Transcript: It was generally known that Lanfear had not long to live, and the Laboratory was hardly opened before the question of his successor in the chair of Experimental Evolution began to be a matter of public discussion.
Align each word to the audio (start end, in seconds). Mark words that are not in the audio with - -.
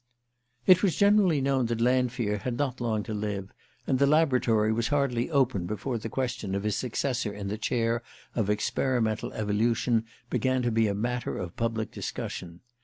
It 0.65 0.81
was 0.81 0.95
generally 0.95 1.41
known 1.41 1.67
that 1.67 1.79
Lanfear 1.79 2.39
had 2.39 2.57
not 2.57 2.81
long 2.81 3.03
to 3.03 3.13
live, 3.13 3.51
and 3.85 3.99
the 3.99 4.07
Laboratory 4.07 4.71
was 4.73 4.87
hardly 4.87 5.29
opened 5.29 5.67
before 5.67 5.99
the 5.99 6.09
question 6.09 6.55
of 6.55 6.63
his 6.63 6.75
successor 6.75 7.31
in 7.31 7.49
the 7.49 7.57
chair 7.59 8.01
of 8.33 8.49
Experimental 8.49 9.31
Evolution 9.33 10.05
began 10.31 10.63
to 10.63 10.71
be 10.71 10.87
a 10.87 10.95
matter 10.95 11.37
of 11.37 11.55
public 11.55 11.91
discussion. 11.91 12.61